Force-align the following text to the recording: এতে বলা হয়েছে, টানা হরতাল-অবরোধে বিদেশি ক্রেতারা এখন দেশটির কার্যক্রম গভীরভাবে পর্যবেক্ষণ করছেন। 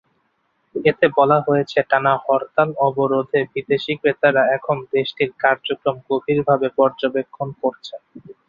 এতে 0.75 1.05
বলা 1.17 1.37
হয়েছে, 1.47 1.79
টানা 1.89 2.13
হরতাল-অবরোধে 2.23 3.39
বিদেশি 3.53 3.93
ক্রেতারা 4.01 4.43
এখন 4.57 4.77
দেশটির 4.93 5.31
কার্যক্রম 5.43 5.95
গভীরভাবে 6.09 6.67
পর্যবেক্ষণ 6.79 7.47
করছেন। 7.61 8.01